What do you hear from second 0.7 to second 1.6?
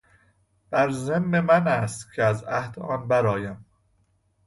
بر ذمه